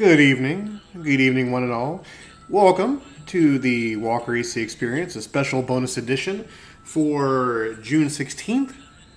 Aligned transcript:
Good 0.00 0.18
evening. 0.18 0.80
Good 0.94 1.20
evening, 1.20 1.52
one 1.52 1.62
and 1.62 1.72
all. 1.72 2.06
Welcome 2.48 3.02
to 3.26 3.58
the 3.58 3.96
Walker 3.96 4.34
AC 4.34 4.58
Experience, 4.58 5.14
a 5.14 5.20
special 5.20 5.60
bonus 5.60 5.98
edition 5.98 6.48
for 6.82 7.76
June 7.82 8.06
16th, 8.06 8.72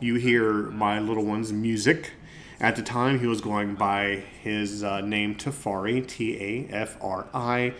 you 0.00 0.16
hear 0.16 0.52
my 0.52 0.98
little 0.98 1.24
one's 1.24 1.52
music. 1.52 2.12
At 2.60 2.76
the 2.76 2.82
time, 2.82 3.20
he 3.20 3.26
was 3.26 3.40
going 3.40 3.74
by 3.74 4.24
his 4.42 4.84
uh, 4.84 5.00
name 5.00 5.34
Tafari, 5.34 6.06
T 6.06 6.36
A 6.40 6.72
F 6.72 6.96
R 7.00 7.26
I, 7.34 7.74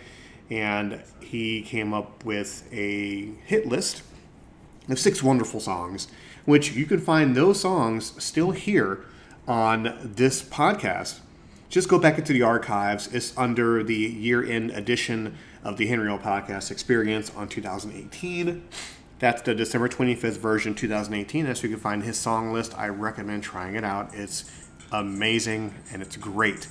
and 0.49 1.01
he 1.21 1.61
came 1.61 1.93
up 1.93 2.23
with 2.25 2.67
a 2.71 3.31
hit 3.45 3.67
list 3.67 4.03
of 4.89 4.99
six 4.99 5.23
wonderful 5.23 5.59
songs, 5.59 6.07
which 6.45 6.73
you 6.73 6.85
can 6.85 6.99
find 6.99 7.35
those 7.35 7.61
songs 7.61 8.21
still 8.23 8.51
here 8.51 9.05
on 9.47 9.97
this 10.01 10.41
podcast. 10.41 11.19
Just 11.69 11.89
go 11.89 11.97
back 11.97 12.17
into 12.17 12.33
the 12.33 12.41
archives. 12.41 13.13
It's 13.13 13.35
under 13.37 13.83
the 13.83 13.95
year 13.95 14.43
end 14.43 14.71
edition 14.71 15.37
of 15.63 15.77
the 15.77 15.87
Henry 15.87 16.09
O 16.09 16.17
Podcast 16.17 16.69
Experience 16.69 17.31
on 17.35 17.47
2018. 17.47 18.63
That's 19.17 19.41
the 19.41 19.55
December 19.55 19.87
25th 19.87 20.37
version, 20.37 20.75
2018. 20.75 21.45
As 21.47 21.63
you 21.63 21.69
can 21.69 21.79
find 21.79 22.03
his 22.03 22.17
song 22.17 22.51
list, 22.51 22.77
I 22.77 22.89
recommend 22.89 23.43
trying 23.43 23.75
it 23.75 23.83
out. 23.83 24.13
It's 24.13 24.45
amazing 24.91 25.73
and 25.91 26.01
it's 26.01 26.17
great. 26.17 26.67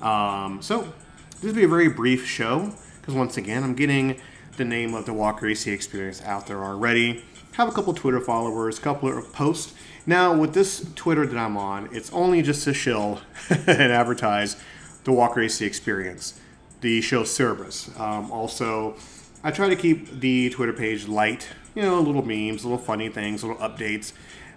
Um, 0.00 0.60
so, 0.62 0.92
this 1.34 1.44
will 1.44 1.54
be 1.54 1.64
a 1.64 1.68
very 1.68 1.88
brief 1.88 2.26
show 2.26 2.72
because, 3.00 3.14
once 3.14 3.36
again, 3.36 3.64
I'm 3.64 3.74
getting 3.74 4.20
the 4.56 4.64
name 4.64 4.94
of 4.94 5.06
the 5.06 5.12
Walker 5.12 5.46
AC 5.46 5.70
experience 5.70 6.22
out 6.22 6.46
there 6.46 6.62
already. 6.62 7.24
Have 7.52 7.68
a 7.68 7.72
couple 7.72 7.92
Twitter 7.94 8.20
followers, 8.20 8.78
couple 8.78 9.16
of 9.16 9.32
posts. 9.32 9.74
Now, 10.06 10.34
with 10.34 10.54
this 10.54 10.90
Twitter 10.94 11.26
that 11.26 11.36
I'm 11.36 11.56
on, 11.56 11.88
it's 11.92 12.12
only 12.12 12.42
just 12.42 12.64
to 12.64 12.74
shill 12.74 13.20
and 13.50 13.92
advertise 13.92 14.56
the 15.04 15.12
Walker 15.12 15.40
AC 15.40 15.64
experience, 15.64 16.40
the 16.80 17.00
show 17.00 17.24
Cerberus. 17.24 17.90
Um, 17.98 18.30
also, 18.30 18.96
I 19.44 19.50
try 19.50 19.68
to 19.68 19.76
keep 19.76 20.20
the 20.20 20.50
Twitter 20.50 20.72
page 20.72 21.08
light, 21.08 21.48
you 21.74 21.82
know, 21.82 22.00
little 22.00 22.24
memes, 22.24 22.64
little 22.64 22.78
funny 22.78 23.08
things, 23.08 23.42
little 23.42 23.58
updates, 23.58 24.12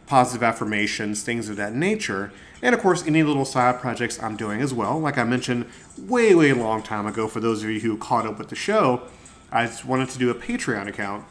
positive 0.08 0.44
affirmations, 0.44 1.24
things 1.24 1.50
of 1.50 1.56
that 1.58 1.74
nature. 1.74 2.32
And 2.62 2.74
of 2.74 2.82
course, 2.82 3.06
any 3.06 3.24
little 3.24 3.46
side 3.46 3.80
projects 3.80 4.22
I'm 4.22 4.36
doing 4.36 4.62
as 4.62 4.74
well. 4.74 5.00
Like 5.00 5.18
I 5.18 5.24
mentioned 5.24 5.66
way, 5.98 6.34
way 6.36 6.54
long 6.54 6.84
time 6.84 7.06
ago, 7.06 7.28
for 7.28 7.40
those 7.40 7.64
of 7.64 7.70
you 7.70 7.80
who 7.80 7.98
caught 7.98 8.26
up 8.26 8.38
with 8.38 8.50
the 8.50 8.56
show, 8.56 9.04
I 9.52 9.72
wanted 9.86 10.10
to 10.10 10.20
do 10.20 10.30
a 10.30 10.36
Patreon 10.36 10.88
account. 10.88 11.26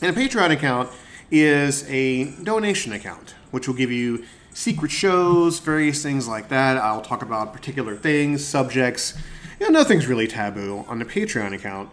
And 0.00 0.16
a 0.16 0.18
Patreon 0.18 0.50
account 0.50 0.90
is 1.30 1.88
a 1.88 2.30
donation 2.42 2.92
account, 2.92 3.34
which 3.50 3.66
will 3.66 3.74
give 3.74 3.90
you 3.90 4.24
secret 4.52 4.90
shows, 4.90 5.58
various 5.58 6.02
things 6.02 6.26
like 6.26 6.48
that. 6.48 6.76
I'll 6.76 7.02
talk 7.02 7.22
about 7.22 7.52
particular 7.52 7.96
things, 7.96 8.44
subjects. 8.44 9.14
You 9.60 9.66
know, 9.66 9.78
nothing's 9.78 10.06
really 10.06 10.26
taboo 10.26 10.84
on 10.88 10.98
the 10.98 11.04
Patreon 11.04 11.54
account. 11.54 11.90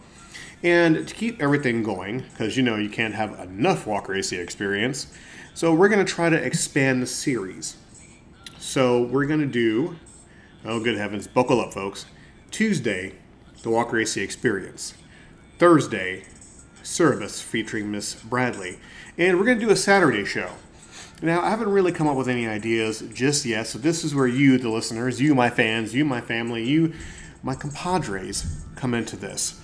And 0.65 1.07
to 1.07 1.13
keep 1.13 1.44
everything 1.44 1.83
going, 1.83 2.21
because 2.31 2.57
you 2.57 2.63
know 2.63 2.75
you 2.75 2.89
can't 2.89 3.13
have 3.13 3.39
enough 3.39 3.85
Walker 3.85 4.15
AC 4.15 4.35
experience, 4.35 5.13
so 5.53 5.71
we're 5.71 5.89
going 5.89 6.03
to 6.03 6.12
try 6.12 6.27
to 6.27 6.35
expand 6.35 7.03
the 7.03 7.06
series. 7.06 7.77
So 8.57 9.03
we're 9.03 9.27
going 9.27 9.41
to 9.41 9.45
do, 9.45 9.95
oh 10.65 10.79
good 10.79 10.97
heavens, 10.97 11.27
buckle 11.27 11.62
up, 11.62 11.71
folks. 11.71 12.07
Tuesday, 12.50 13.13
the 13.62 13.69
Walker 13.69 14.00
AC 14.00 14.19
experience. 14.19 14.95
Thursday, 15.59 16.23
Cerberus 16.81 17.39
featuring 17.44 17.91
Miss 17.91 18.15
Bradley. 18.15 18.79
And 19.19 19.38
we're 19.38 19.45
going 19.45 19.59
to 19.59 19.65
do 19.65 19.71
a 19.71 19.75
Saturday 19.75 20.25
show. 20.25 20.50
Now, 21.21 21.44
I 21.44 21.51
haven't 21.51 21.69
really 21.69 21.91
come 21.91 22.07
up 22.07 22.17
with 22.17 22.27
any 22.27 22.47
ideas 22.47 23.03
just 23.13 23.45
yet, 23.45 23.67
so 23.67 23.77
this 23.77 24.03
is 24.03 24.15
where 24.15 24.25
you, 24.25 24.57
the 24.57 24.69
listeners, 24.69 25.21
you, 25.21 25.35
my 25.35 25.51
fans, 25.51 25.94
you, 25.94 26.06
my 26.06 26.21
family, 26.21 26.63
you, 26.63 26.91
my 27.44 27.53
compadres, 27.53 28.65
come 28.75 28.95
into 28.95 29.15
this. 29.15 29.62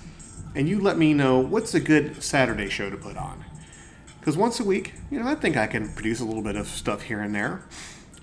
And 0.54 0.68
you 0.68 0.80
let 0.80 0.98
me 0.98 1.14
know 1.14 1.38
what's 1.38 1.74
a 1.74 1.80
good 1.80 2.22
Saturday 2.22 2.68
show 2.68 2.90
to 2.90 2.96
put 2.96 3.16
on. 3.16 3.44
Because 4.20 4.36
once 4.36 4.60
a 4.60 4.64
week, 4.64 4.94
you 5.10 5.18
know, 5.18 5.26
I 5.26 5.34
think 5.34 5.56
I 5.56 5.66
can 5.66 5.92
produce 5.92 6.20
a 6.20 6.24
little 6.24 6.42
bit 6.42 6.56
of 6.56 6.68
stuff 6.68 7.02
here 7.02 7.20
and 7.20 7.34
there. 7.34 7.62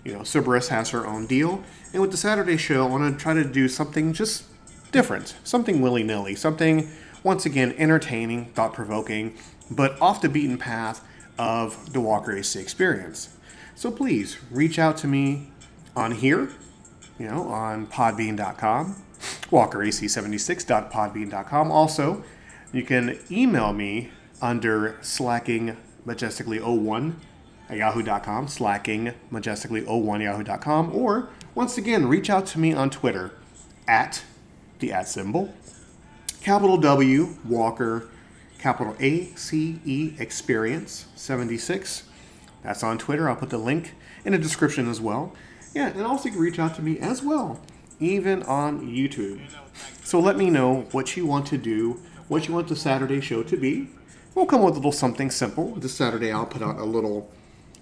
You 0.06 0.14
know, 0.14 0.24
Cerberus 0.24 0.70
has 0.70 0.92
her 0.92 1.06
own 1.06 1.26
deal. 1.26 1.64
And 1.92 2.02
with 2.02 2.12
the 2.12 2.18
Saturday 2.18 2.56
show, 2.56 2.86
I 2.86 2.90
want 2.90 3.18
to 3.18 3.22
try 3.22 3.34
to 3.34 3.44
do 3.44 3.68
something 3.68 4.14
just 4.14 4.46
different, 4.92 5.36
something 5.44 5.82
willy 5.82 6.04
nilly, 6.04 6.36
something, 6.36 6.90
once 7.24 7.46
again, 7.46 7.76
entertaining, 7.78 8.46
thought 8.54 8.74
provoking, 8.74 9.36
but 9.70 10.00
off 10.02 10.22
the 10.22 10.30
beaten 10.30 10.58
path 10.58 11.04
of 11.38 11.94
the 11.94 12.00
Walker 12.00 12.32
AC 12.32 12.60
experience. 12.60 13.36
So 13.76 13.92
please 13.92 14.38
reach 14.52 14.80
out 14.80 14.98
to 14.98 15.08
me 15.08 15.52
on 15.96 16.12
here, 16.12 16.50
you 17.18 17.28
know, 17.28 17.44
on 17.44 17.88
podbean.com, 17.88 19.04
walkerac76.podbean.com. 19.52 21.72
Also, 21.72 22.24
you 22.72 22.84
can 22.84 23.18
email 23.32 23.74
me 23.74 24.12
under 24.42 24.98
slacking 25.02 25.76
majestically01 26.06 27.16
at 27.70 27.78
yahoo.com, 27.78 28.48
slacking 28.48 29.14
majestically01 29.32 30.24
yahoo.com, 30.24 30.96
or 30.96 31.30
once 31.56 31.78
again, 31.78 32.08
reach 32.08 32.30
out 32.30 32.46
to 32.48 32.60
me 32.60 32.74
on 32.74 32.90
Twitter 32.90 33.32
at 33.88 34.24
the 34.80 34.94
at 34.94 35.08
symbol, 35.08 35.54
capital 36.42 36.78
W, 36.78 37.36
Walker, 37.44 38.08
capital 38.60 38.96
A 39.00 39.26
C 39.36 39.80
E 39.86 40.14
Experience 40.20 41.06
76. 41.16 42.04
That's 42.64 42.84
on 42.84 42.98
Twitter. 42.98 43.30
I'll 43.30 43.36
put 43.36 43.50
the 43.50 43.58
link 43.58 43.94
in 44.26 44.34
the 44.34 44.38
description 44.38 44.90
as 44.90 45.02
well. 45.02 45.34
Yeah, 45.74 45.88
and 45.88 46.02
also 46.02 46.26
you 46.26 46.32
can 46.32 46.42
reach 46.42 46.60
out 46.60 46.76
to 46.76 46.82
me 46.82 47.00
as 47.00 47.24
well, 47.24 47.60
even 48.00 48.44
on 48.44 48.82
YouTube. 48.88 49.42
So 50.04 50.20
let 50.20 50.38
me 50.38 50.50
know 50.50 50.88
what 50.92 51.18
you 51.18 51.26
want 51.26 51.46
to 51.48 51.58
do, 51.58 52.02
what 52.28 52.48
you 52.48 52.54
want 52.54 52.68
the 52.68 52.76
Saturday 52.76 53.22
show 53.22 53.44
to 53.44 53.58
be. 53.58 53.90
we'll 54.36 54.46
come 54.46 54.62
with 54.64 54.74
a 54.74 54.78
little 54.78 54.92
something 54.92 55.30
simple. 55.30 55.76
This 55.76 55.94
Saturday, 55.94 56.32
I'll 56.32 56.46
put 56.46 56.62
out 56.62 56.78
a 56.78 56.86
little, 56.86 57.30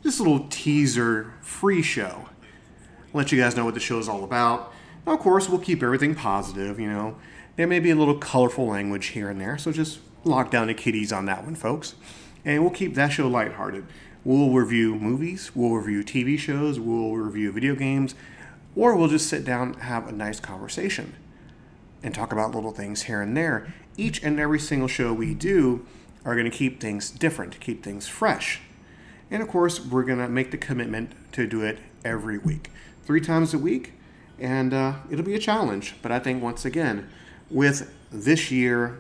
just 0.04 0.20
a 0.20 0.24
little 0.24 0.48
teaser 0.50 1.34
free 1.42 1.82
show. 1.82 2.30
Let 3.14 3.32
you 3.32 3.40
guys 3.40 3.56
know 3.56 3.66
what 3.66 3.74
the 3.74 3.80
show 3.80 4.00
is 4.00 4.10
all 4.10 4.24
about. 4.24 4.74
Now, 5.06 5.14
of 5.14 5.20
course, 5.20 5.48
we'll 5.48 5.60
keep 5.60 5.84
everything 5.84 6.16
positive. 6.16 6.80
You 6.80 6.90
know, 6.90 7.16
there 7.56 7.68
may 7.68 7.80
be 7.80 7.92
a 7.92 7.96
little 7.96 8.18
colorful 8.18 8.68
language 8.68 9.08
here 9.08 9.30
and 9.30 9.40
there, 9.40 9.58
so 9.58 9.72
just 9.72 10.00
lock 10.24 10.52
down 10.52 10.68
the 10.68 10.74
kiddies 10.74 11.12
on 11.14 11.26
that 11.26 11.44
one, 11.44 11.56
folks. 11.56 11.96
And 12.44 12.62
we'll 12.62 12.72
keep 12.72 12.96
that 12.96 13.10
show 13.10 13.28
lighthearted. 13.28 13.86
We'll 14.24 14.50
review 14.50 14.96
movies, 14.96 15.52
we'll 15.56 15.72
review 15.72 16.04
TV 16.04 16.38
shows, 16.38 16.80
we'll 16.80 17.14
review 17.14 17.52
video 17.52 17.76
games, 17.76 18.14
or 18.78 18.96
we'll 18.96 19.08
just 19.08 19.28
sit 19.28 19.44
down 19.44 19.74
and 19.74 19.82
have 19.82 20.08
a 20.08 20.12
nice 20.12 20.40
conversation 20.40 21.16
and 22.04 22.14
talk 22.14 22.32
about 22.32 22.54
little 22.54 22.72
things 22.72 23.04
here 23.04 23.22
and 23.22 23.36
there. 23.36 23.74
Each 23.98 24.22
and 24.24 24.40
every 24.40 24.60
single 24.60 24.88
show 24.88 25.12
we 25.12 25.34
do 25.34 25.86
are 26.24 26.36
going 26.36 26.50
to 26.50 26.56
keep 26.56 26.80
things 26.80 27.10
different, 27.10 27.60
keep 27.60 27.84
things 27.84 28.08
fresh. 28.08 28.62
And 29.32 29.42
of 29.42 29.50
course, 29.50 29.84
we're 29.84 30.04
going 30.04 30.20
to 30.20 30.30
make 30.30 30.52
the 30.52 30.58
commitment 30.58 31.14
to 31.34 31.48
do 31.48 31.64
it 31.64 31.80
every 32.06 32.38
week, 32.38 32.70
three 33.04 33.20
times 33.20 33.54
a 33.54 33.58
week, 33.58 33.94
and 34.40 34.74
uh, 34.74 34.94
it'll 35.10 35.26
be 35.26 35.34
a 35.34 35.40
challenge. 35.40 35.96
But 36.04 36.12
I 36.12 36.20
think 36.20 36.44
once 36.44 36.64
again, 36.64 37.10
with 37.50 37.92
this 38.12 38.52
year, 38.52 39.00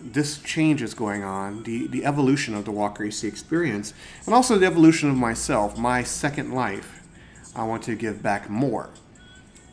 this 0.00 0.38
change 0.38 0.82
is 0.82 0.92
going 0.92 1.24
on, 1.24 1.62
the, 1.62 1.86
the 1.86 2.04
evolution 2.04 2.54
of 2.54 2.66
the 2.66 2.72
Walker 2.72 3.04
AC 3.04 3.26
experience, 3.26 3.94
and 4.26 4.34
also 4.34 4.58
the 4.58 4.66
evolution 4.66 5.08
of 5.08 5.16
myself, 5.16 5.78
my 5.78 6.02
second 6.02 6.52
life. 6.52 7.00
I 7.56 7.64
want 7.64 7.84
to 7.84 7.94
give 7.94 8.22
back 8.22 8.50
more. 8.50 8.90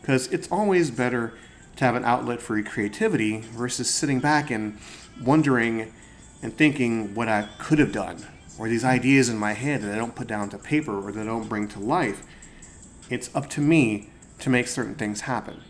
Because 0.01 0.27
it's 0.27 0.51
always 0.51 0.92
better 0.92 1.33
to 1.77 1.86
have 1.86 1.95
an 1.95 2.03
outlet 2.03 2.42
for 2.42 2.57
your 2.57 2.65
creativity 2.65 3.39
versus 3.39 3.89
sitting 3.89 4.19
back 4.19 4.51
and 4.51 4.77
wondering 5.24 5.94
and 6.42 6.56
thinking 6.57 7.13
what 7.13 7.27
I 7.27 7.48
could 7.59 7.80
have 7.80 7.92
done 7.92 8.25
or 8.57 8.68
these 8.68 8.83
ideas 8.83 9.30
in 9.30 9.38
my 9.38 9.53
head 9.53 9.81
that 9.81 9.94
I 9.94 9.98
don't 9.98 10.15
put 10.15 10.27
down 10.27 10.50
to 10.50 10.57
paper 10.57 11.00
or 11.00 11.12
that 11.12 11.21
I 11.21 11.25
don't 11.25 11.48
bring 11.48 11.68
to 11.69 11.80
life. 11.80 12.24
It's 13.09 13.33
up 13.36 13.50
to 13.51 13.62
me 13.62 14.09
to 14.39 14.50
make 14.50 14.68
certain 14.68 14.95
things 14.95 15.21
happen. 15.21 15.62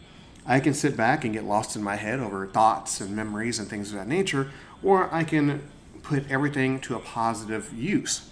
I 0.46 0.60
can 0.60 0.74
sit 0.74 0.98
back 0.98 1.24
and 1.24 1.34
get 1.34 1.44
lost 1.44 1.76
in 1.76 1.84
my 1.84 1.96
head 1.96 2.20
over 2.20 2.48
thoughts 2.48 3.00
and 3.00 3.16
memories 3.16 3.60
and 3.60 3.70
things 3.70 3.92
of 3.92 3.98
that 3.98 4.08
nature, 4.08 4.52
or 4.84 5.14
I 5.14 5.24
can 5.24 5.70
put 6.04 6.30
everything 6.30 6.80
to 6.82 6.96
a 6.96 7.00
positive 7.00 7.72
use. 7.74 8.30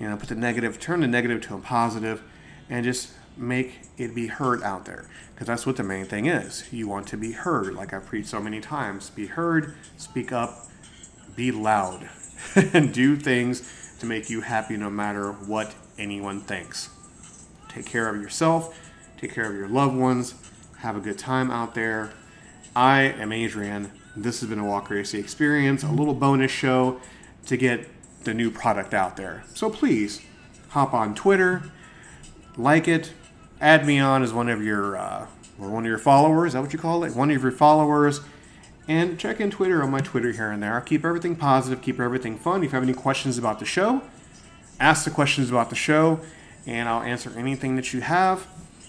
You 0.00 0.08
know, 0.08 0.16
put 0.16 0.28
the 0.28 0.34
negative, 0.34 0.80
turn 0.80 1.00
the 1.00 1.06
negative 1.06 1.42
to 1.42 1.54
a 1.54 1.58
positive, 1.58 2.22
and 2.68 2.84
just 2.84 3.12
make 3.36 3.80
it 3.98 4.14
be 4.14 4.26
heard 4.26 4.62
out 4.62 4.84
there. 4.84 5.08
Because 5.34 5.46
that's 5.46 5.66
what 5.66 5.76
the 5.76 5.82
main 5.82 6.04
thing 6.06 6.26
is. 6.26 6.70
You 6.72 6.88
want 6.88 7.06
to 7.08 7.16
be 7.16 7.32
heard, 7.32 7.74
like 7.74 7.92
I've 7.92 8.06
preached 8.06 8.28
so 8.28 8.40
many 8.40 8.60
times. 8.60 9.10
Be 9.10 9.26
heard, 9.26 9.74
speak 9.96 10.32
up, 10.32 10.66
be 11.34 11.50
loud, 11.50 12.08
and 12.54 12.92
do 12.92 13.16
things 13.16 13.96
to 14.00 14.06
make 14.06 14.28
you 14.28 14.40
happy 14.40 14.76
no 14.76 14.90
matter 14.90 15.32
what 15.32 15.74
anyone 15.98 16.40
thinks. 16.40 16.90
Take 17.68 17.86
care 17.86 18.08
of 18.08 18.20
yourself, 18.20 18.78
take 19.16 19.32
care 19.32 19.48
of 19.50 19.56
your 19.56 19.68
loved 19.68 19.96
ones, 19.96 20.34
have 20.78 20.96
a 20.96 21.00
good 21.00 21.18
time 21.18 21.50
out 21.50 21.74
there. 21.74 22.12
I 22.74 23.02
am 23.02 23.32
Adrian. 23.32 23.92
This 24.14 24.40
has 24.40 24.48
been 24.48 24.58
a 24.58 24.64
Walker 24.64 24.98
AC 24.98 25.18
experience, 25.18 25.82
a 25.82 25.90
little 25.90 26.14
bonus 26.14 26.50
show 26.50 27.00
to 27.46 27.56
get 27.56 27.88
the 28.24 28.34
new 28.34 28.50
product 28.50 28.92
out 28.92 29.16
there. 29.16 29.44
So 29.54 29.70
please 29.70 30.20
hop 30.70 30.92
on 30.92 31.14
Twitter, 31.14 31.62
like 32.56 32.88
it, 32.88 33.12
add 33.62 33.86
me 33.86 34.00
on 34.00 34.22
as 34.22 34.32
one 34.32 34.48
of 34.48 34.62
your 34.62 34.98
uh, 34.98 35.26
one 35.56 35.84
of 35.84 35.88
your 35.88 35.98
followers. 35.98 36.48
Is 36.48 36.52
that 36.54 36.60
what 36.60 36.72
you 36.72 36.78
call 36.78 37.04
it? 37.04 37.14
One 37.14 37.30
of 37.30 37.42
your 37.42 37.52
followers. 37.52 38.20
And 38.88 39.18
check 39.18 39.40
in 39.40 39.52
Twitter 39.52 39.80
on 39.82 39.90
my 39.90 40.00
Twitter 40.00 40.32
here 40.32 40.50
and 40.50 40.60
there. 40.60 40.74
I'll 40.74 40.80
keep 40.80 41.04
everything 41.04 41.36
positive, 41.36 41.80
keep 41.80 42.00
everything 42.00 42.36
fun. 42.36 42.64
If 42.64 42.72
you 42.72 42.74
have 42.74 42.82
any 42.82 42.92
questions 42.92 43.38
about 43.38 43.60
the 43.60 43.64
show, 43.64 44.02
ask 44.80 45.04
the 45.04 45.10
questions 45.10 45.50
about 45.50 45.70
the 45.70 45.76
show, 45.76 46.18
and 46.66 46.88
I'll 46.88 47.02
answer 47.02 47.32
anything 47.36 47.76
that 47.76 47.94
you 47.94 48.00
have. 48.00 48.48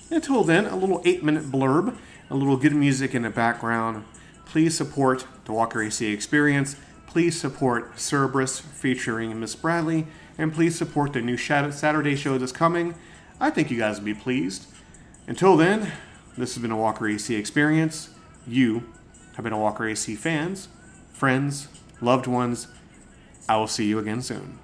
Until 0.10 0.44
then, 0.44 0.66
a 0.66 0.76
little 0.76 1.00
eight 1.06 1.24
minute 1.24 1.44
blurb, 1.44 1.96
a 2.32 2.36
little 2.36 2.58
good 2.58 2.74
music 2.74 3.14
in 3.14 3.22
the 3.22 3.30
background. 3.30 4.04
Please 4.46 4.76
support 4.76 5.28
the 5.46 5.54
Walker 5.54 5.84
AC 5.84 6.12
experience. 6.12 6.76
Please 7.06 7.40
support 7.40 8.00
Cerberus 8.00 8.60
featuring 8.60 9.40
Miss 9.40 9.56
Bradley. 9.56 10.08
And 10.40 10.52
please 10.52 10.76
support 10.76 11.14
the 11.14 11.22
new 11.22 11.38
Saturday 11.38 12.16
show 12.16 12.40
that's 12.40 12.52
coming. 12.52 12.96
I 13.44 13.50
think 13.50 13.70
you 13.70 13.78
guys 13.78 13.98
will 13.98 14.06
be 14.06 14.14
pleased. 14.14 14.68
Until 15.28 15.58
then, 15.58 15.92
this 16.38 16.54
has 16.54 16.62
been 16.62 16.72
a 16.72 16.78
Walker 16.78 17.06
AC 17.10 17.36
experience. 17.36 18.10
You 18.48 18.86
have 19.36 19.44
been 19.44 19.52
a 19.52 19.60
Walker 19.60 19.86
AC 19.86 20.16
fans, 20.16 20.70
friends, 21.12 21.68
loved 22.00 22.26
ones. 22.26 22.68
I 23.50 23.58
will 23.58 23.68
see 23.68 23.84
you 23.84 24.00
again 24.00 24.22
soon. 24.22 24.60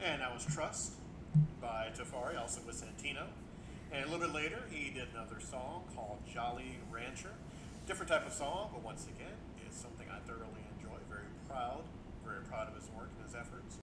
And 0.00 0.20
that 0.22 0.34
was 0.34 0.44
Trust 0.52 0.94
by 1.62 1.90
Tafari, 1.96 2.36
also 2.36 2.62
with 2.66 2.82
Santino. 2.82 3.26
And 3.92 4.04
a 4.04 4.08
little 4.08 4.26
bit 4.26 4.34
later, 4.34 4.64
he 4.72 4.90
did 4.90 5.06
another 5.14 5.38
song 5.38 5.84
called 5.94 6.18
Jolly 6.34 6.78
Rancher. 6.90 7.30
Different 7.86 8.10
type 8.10 8.26
of 8.26 8.32
song, 8.32 8.70
but 8.72 8.82
once 8.82 9.06
again, 9.06 9.30
something 9.76 10.08
I 10.08 10.18
thoroughly 10.24 10.64
enjoy. 10.76 10.96
Very 11.12 11.28
proud, 11.48 11.84
very 12.24 12.40
proud 12.48 12.68
of 12.68 12.74
his 12.74 12.88
work 12.96 13.10
and 13.16 13.26
his 13.26 13.34
efforts. 13.36 13.74